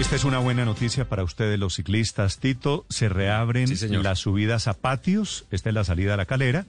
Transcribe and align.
Esta 0.00 0.16
es 0.16 0.24
una 0.24 0.38
buena 0.38 0.64
noticia 0.64 1.08
para 1.08 1.22
ustedes 1.22 1.58
los 1.58 1.74
ciclistas. 1.74 2.38
Tito, 2.38 2.86
se 2.88 3.08
reabren 3.08 3.68
Sí, 3.76 3.88
las 3.88 4.18
subidas 4.18 4.66
a 4.66 4.74
patios. 4.74 5.44
Esta 5.50 5.68
es 5.68 5.74
la 5.74 5.84
salida 5.84 6.14
a 6.14 6.16
la 6.16 6.24
calera, 6.26 6.66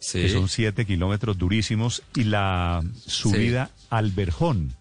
Sí. 0.00 0.22
que 0.22 0.28
son 0.30 0.48
siete 0.48 0.84
kilómetros 0.86 1.38
durísimos, 1.38 2.02
y 2.14 2.24
la 2.24 2.82
subida 3.06 3.70
al 3.90 4.10
Verjón. 4.12 4.74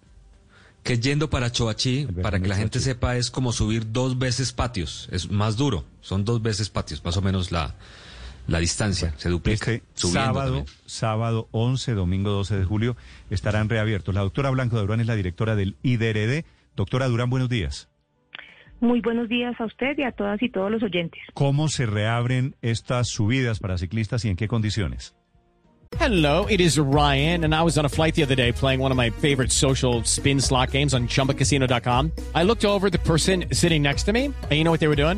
Que 0.83 0.99
yendo 0.99 1.29
para 1.29 1.51
Choachí, 1.51 2.07
para 2.21 2.39
que 2.39 2.47
la 2.47 2.55
gente 2.55 2.79
Choachí. 2.79 2.85
sepa, 2.91 3.17
es 3.17 3.29
como 3.29 3.51
subir 3.51 3.91
dos 3.91 4.17
veces 4.17 4.53
patios. 4.53 5.09
Es 5.11 5.29
más 5.29 5.57
duro. 5.57 5.85
Son 6.01 6.23
dos 6.23 6.41
veces 6.41 6.69
patios, 6.69 7.03
más 7.03 7.17
o 7.17 7.21
menos 7.21 7.51
la, 7.51 7.75
la 8.47 8.59
distancia. 8.59 9.13
se 9.17 9.27
duplica. 9.29 9.71
Este 9.73 9.83
sábado, 9.95 10.53
también. 10.55 10.65
sábado 10.85 11.47
11, 11.51 11.93
domingo 11.93 12.31
12 12.31 12.57
de 12.57 12.63
julio, 12.63 12.95
estarán 13.29 13.67
reabiertos. 13.69 14.15
La 14.15 14.21
doctora 14.21 14.49
Blanco 14.51 14.77
de 14.77 14.83
Durán 14.83 15.01
es 15.01 15.07
la 15.07 15.15
directora 15.15 15.55
del 15.55 15.75
IDRD. 15.83 16.45
Doctora 16.77 17.07
Durán, 17.07 17.29
buenos 17.29 17.49
días. 17.49 17.89
Muy 18.79 19.01
buenos 19.01 19.27
días 19.27 19.59
a 19.59 19.65
usted 19.65 19.97
y 19.97 20.03
a 20.03 20.11
todas 20.11 20.41
y 20.43 20.49
todos 20.49 20.71
los 20.71 20.83
oyentes. 20.83 21.19
¿Cómo 21.33 21.67
se 21.67 21.87
reabren 21.87 22.55
estas 22.61 23.09
subidas 23.09 23.59
para 23.59 23.77
ciclistas 23.79 24.23
y 24.23 24.29
en 24.29 24.35
qué 24.35 24.47
condiciones? 24.47 25.15
Hello, 25.99 26.45
it 26.47 26.61
is 26.61 26.77
Ryan, 26.77 27.43
and 27.45 27.55
I 27.55 27.63
was 27.63 27.77
on 27.77 27.85
a 27.85 27.89
flight 27.89 28.13
the 28.13 28.21
other 28.21 28.35
day 28.35 28.51
playing 28.51 28.79
one 28.79 28.91
of 28.91 28.97
my 28.97 29.09
favorite 29.09 29.51
social 29.51 30.03
spin 30.03 30.39
slot 30.39 30.71
games 30.71 30.93
on 30.93 31.07
chumbacasino.com. 31.07 32.11
I 32.35 32.43
looked 32.43 32.65
over 32.65 32.87
at 32.87 32.91
the 32.91 32.99
person 32.99 33.45
sitting 33.51 33.81
next 33.81 34.03
to 34.03 34.13
me, 34.13 34.25
and 34.25 34.51
you 34.51 34.63
know 34.63 34.71
what 34.71 34.79
they 34.79 34.89
were 34.89 35.01
doing? 35.01 35.17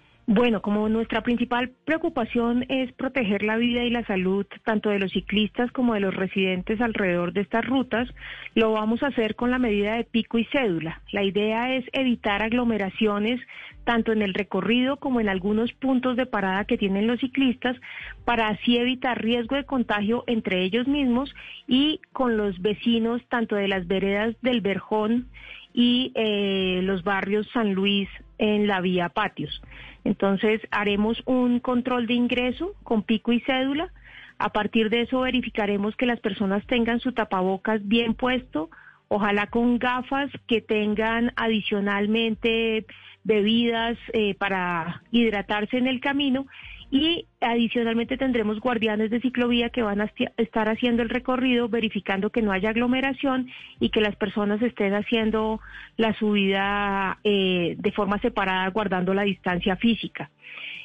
Bueno, 0.27 0.61
como 0.61 0.87
nuestra 0.87 1.21
principal 1.23 1.71
preocupación 1.83 2.65
es 2.69 2.91
proteger 2.93 3.41
la 3.41 3.57
vida 3.57 3.83
y 3.83 3.89
la 3.89 4.05
salud 4.05 4.45
tanto 4.63 4.89
de 4.89 4.99
los 4.99 5.11
ciclistas 5.11 5.71
como 5.71 5.95
de 5.95 5.99
los 5.99 6.15
residentes 6.15 6.79
alrededor 6.79 7.33
de 7.33 7.41
estas 7.41 7.65
rutas, 7.65 8.07
lo 8.53 8.71
vamos 8.71 9.01
a 9.01 9.07
hacer 9.07 9.35
con 9.35 9.49
la 9.49 9.57
medida 9.57 9.95
de 9.95 10.03
pico 10.03 10.37
y 10.37 10.45
cédula. 10.45 11.01
La 11.11 11.23
idea 11.23 11.75
es 11.75 11.85
evitar 11.91 12.43
aglomeraciones 12.43 13.41
tanto 13.83 14.11
en 14.11 14.21
el 14.21 14.35
recorrido 14.35 14.97
como 14.97 15.19
en 15.19 15.27
algunos 15.27 15.73
puntos 15.73 16.15
de 16.15 16.27
parada 16.27 16.65
que 16.65 16.77
tienen 16.77 17.07
los 17.07 17.19
ciclistas 17.19 17.75
para 18.23 18.47
así 18.47 18.77
evitar 18.77 19.21
riesgo 19.21 19.55
de 19.55 19.65
contagio 19.65 20.23
entre 20.27 20.63
ellos 20.63 20.87
mismos 20.87 21.33
y 21.67 21.99
con 22.13 22.37
los 22.37 22.61
vecinos 22.61 23.21
tanto 23.27 23.55
de 23.55 23.67
las 23.67 23.87
veredas 23.87 24.35
del 24.41 24.61
Verjón 24.61 25.27
y 25.73 26.11
eh, 26.15 26.81
los 26.83 27.03
barrios 27.03 27.49
San 27.53 27.73
Luis 27.73 28.07
en 28.37 28.67
la 28.67 28.81
vía 28.81 29.09
patios. 29.09 29.61
Entonces 30.03 30.61
haremos 30.71 31.21
un 31.25 31.59
control 31.59 32.07
de 32.07 32.13
ingreso 32.13 32.73
con 32.83 33.03
pico 33.03 33.31
y 33.31 33.41
cédula. 33.41 33.91
A 34.37 34.49
partir 34.49 34.89
de 34.89 35.01
eso 35.01 35.21
verificaremos 35.21 35.95
que 35.95 36.05
las 36.05 36.19
personas 36.19 36.65
tengan 36.65 36.99
su 36.99 37.11
tapabocas 37.11 37.87
bien 37.87 38.15
puesto, 38.15 38.69
ojalá 39.07 39.47
con 39.47 39.77
gafas 39.77 40.31
que 40.47 40.61
tengan 40.61 41.31
adicionalmente 41.35 42.85
bebidas 43.23 43.97
eh, 44.13 44.33
para 44.35 45.03
hidratarse 45.11 45.77
en 45.77 45.87
el 45.87 45.99
camino 45.99 46.47
y 46.91 47.25
adicionalmente 47.39 48.17
tendremos 48.17 48.59
guardianes 48.59 49.09
de 49.09 49.21
ciclovía 49.21 49.69
que 49.69 49.81
van 49.81 50.01
a 50.01 50.11
estar 50.35 50.67
haciendo 50.67 51.01
el 51.01 51.09
recorrido, 51.09 51.69
verificando 51.69 52.29
que 52.29 52.41
no 52.41 52.51
haya 52.51 52.69
aglomeración 52.69 53.49
y 53.79 53.89
que 53.89 54.01
las 54.01 54.17
personas 54.17 54.61
estén 54.61 54.93
haciendo 54.93 55.61
la 55.95 56.13
subida 56.19 57.17
eh, 57.23 57.75
de 57.79 57.91
forma 57.93 58.19
separada, 58.19 58.69
guardando 58.69 59.13
la 59.13 59.23
distancia 59.23 59.77
física. 59.77 60.29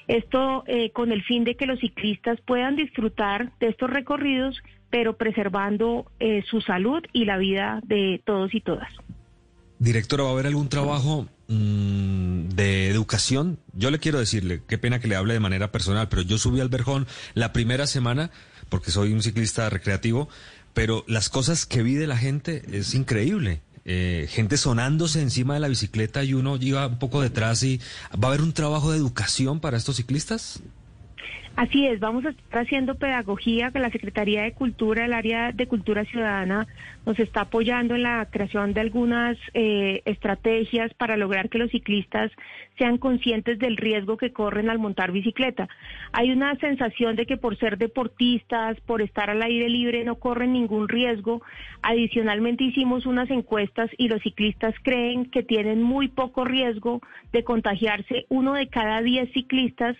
Esto 0.07 0.63
eh, 0.69 0.91
con 0.91 1.11
el 1.11 1.25
fin 1.25 1.43
de 1.43 1.57
que 1.57 1.67
los 1.67 1.81
ciclistas 1.81 2.41
puedan 2.43 2.77
disfrutar 2.77 3.51
de 3.59 3.67
estos 3.67 3.91
recorridos, 3.91 4.57
pero 4.91 5.17
preservando 5.17 6.07
eh, 6.21 6.45
su 6.49 6.61
salud 6.61 7.03
y 7.13 7.25
la 7.25 7.37
vida 7.37 7.81
de 7.85 8.23
todos 8.25 8.55
y 8.55 8.61
todas. 8.61 8.89
Directora, 9.81 10.23
¿va 10.23 10.31
a 10.31 10.33
haber 10.33 10.47
algún 10.47 10.69
trabajo 10.69 11.27
mm, 11.49 11.96
educación? 12.97 13.59
Yo 13.73 13.91
le 13.91 13.99
quiero 13.99 14.19
decirle, 14.19 14.63
qué 14.67 14.79
pena 14.79 14.99
que 14.99 15.09
le 15.09 15.17
hable 15.17 15.35
de 15.35 15.41
manera 15.41 15.73
personal, 15.73 16.09
pero 16.09 16.23
yo 16.23 16.39
subí 16.39 16.61
al 16.61 16.69
Verjón 16.69 17.07
la 17.35 17.53
primera 17.53 17.87
semana, 17.87 18.31
porque 18.69 18.91
soy 18.91 19.13
un 19.13 19.23
ciclista 19.23 19.71
recreativo, 19.71 20.29
pero 20.75 21.05
las 21.07 21.29
cosas 21.29 21.65
que 21.65 21.83
vi 21.83 21.95
de 21.95 22.07
la 22.07 22.17
gente 22.17 22.63
es 22.73 22.95
increíble. 22.95 23.63
Eh, 23.89 24.27
gente 24.29 24.57
sonándose 24.57 25.23
encima 25.23 25.55
de 25.55 25.61
la 25.61 25.69
bicicleta 25.69 26.25
y 26.25 26.35
uno 26.35 26.57
iba 26.61 26.89
un 26.89 26.99
poco 26.99 27.23
detrás 27.23 27.63
y 27.63 27.81
¿va 28.13 28.29
a 28.29 28.33
haber 28.33 28.43
un 28.43 28.53
trabajo 28.53 28.91
de 28.91 28.99
educación 28.99 29.61
para 29.61 29.77
estos 29.77 29.97
ciclistas? 29.97 30.61
Así 31.57 31.87
es, 31.87 32.01
vamos 32.01 32.27
a 32.27 32.29
estar 32.29 32.65
haciendo 32.65 32.97
pedagogía 32.97 33.71
que 33.71 33.79
la 33.79 33.91
Secretaría 33.91 34.43
de 34.43 34.53
Cultura, 34.53 35.07
el 35.07 35.15
área 35.15 35.53
de 35.53 35.67
Cultura 35.67 36.05
Ciudadana, 36.05 36.67
nos 37.07 37.19
está 37.19 37.43
apoyando 37.43 37.95
en 37.95 38.03
la 38.03 38.29
creación 38.31 38.75
de 38.75 38.83
algunas 38.83 39.39
eh, 39.55 40.03
estrategias 40.05 40.93
para 40.93 41.17
lograr 41.17 41.49
que 41.49 41.57
los 41.57 41.71
ciclistas 41.71 42.31
sean 42.77 42.99
conscientes 42.99 43.59
del 43.59 43.79
riesgo 43.79 44.19
que 44.19 44.35
corren 44.35 44.69
al 44.69 44.79
montar 44.79 45.13
bicicleta. 45.13 45.67
Hay 46.13 46.31
una 46.31 46.57
sensación 46.57 47.17
de 47.17 47.25
que 47.25 47.39
por 47.39 47.57
ser 47.57 47.79
deportistas, 47.79 48.79
por 48.83 49.01
estar 49.01 49.31
al 49.31 49.41
aire 49.41 49.71
libre, 49.71 50.05
no 50.05 50.17
corren 50.17 50.53
ningún 50.53 50.89
riesgo. 50.89 51.41
Adicionalmente 51.81 52.65
hicimos 52.65 53.07
unas 53.07 53.31
encuestas 53.31 53.89
y 53.97 54.09
los 54.09 54.21
ciclistas 54.21 54.75
creen 54.83 55.31
que 55.31 55.43
tienen 55.43 55.83
muy 55.83 56.09
poco 56.09 56.45
riesgo 56.45 57.01
de 57.33 57.45
contagiarse. 57.45 58.27
Uno 58.29 58.53
de 58.53 58.69
cada 58.69 59.01
diez 59.01 59.33
ciclistas 59.33 59.97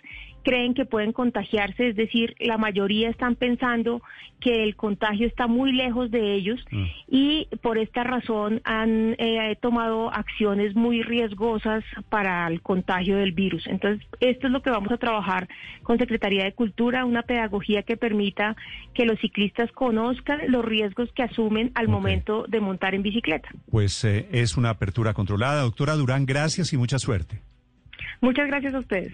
creen 0.47 0.73
que 0.73 0.85
pueden 0.85 1.11
contagiarse, 1.11 1.89
es 1.89 1.97
decir, 1.97 2.33
la 2.39 2.57
mayoría 2.57 3.09
están 3.09 3.35
pensando 3.35 4.01
que 4.39 4.63
el 4.63 4.77
contagio 4.77 5.27
está 5.27 5.45
muy 5.45 5.73
lejos 5.73 6.09
de 6.09 6.35
ellos 6.35 6.63
y 7.09 7.49
por 7.61 7.77
esta 7.77 8.05
razón 8.05 8.61
han 8.63 9.17
eh, 9.17 9.57
tomado 9.59 10.09
acciones 10.09 10.73
muy 10.73 11.03
riesgosas 11.03 11.83
para 12.07 12.47
el 12.47 12.61
contagio 12.61 13.17
del 13.17 13.33
virus. 13.33 13.67
Entonces, 13.67 14.07
esto 14.21 14.47
es 14.47 14.53
lo 14.53 14.61
que 14.61 14.69
vamos 14.69 14.89
a 14.93 14.97
trabajar 14.97 15.49
con 15.83 15.97
Secretaría 15.97 16.45
de 16.45 16.53
Cultura, 16.53 17.03
una 17.03 17.23
pedagogía 17.23 17.83
que 17.83 17.97
permita 17.97 18.55
que 18.93 19.05
los 19.05 19.19
ciclistas 19.19 19.69
conozcan 19.73 20.39
los 20.47 20.63
riesgos 20.63 21.11
que 21.11 21.23
asumen 21.23 21.73
al 21.75 21.89
momento 21.89 22.45
de 22.47 22.61
montar 22.61 22.95
en 22.95 23.01
bicicleta. 23.01 23.49
Pues 23.69 24.01
eh, 24.05 24.29
es 24.31 24.55
una 24.55 24.69
apertura 24.69 25.13
controlada. 25.13 25.63
Doctora 25.63 25.95
Durán, 25.95 26.25
gracias 26.25 26.71
y 26.71 26.77
mucha 26.77 26.99
suerte. 26.99 27.41
Muchas 28.21 28.47
gracias 28.47 28.73
a 28.75 28.79
ustedes. 28.79 29.13